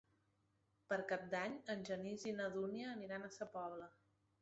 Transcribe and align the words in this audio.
Per 0.91 0.97
Cap 1.11 1.27
d'Any 1.35 1.59
en 1.75 1.85
Genís 1.91 2.27
i 2.31 2.35
na 2.41 2.51
Dúnia 2.59 2.91
aniran 2.97 3.29
a 3.29 3.35
Sa 3.41 3.53
Pobla. 3.57 3.97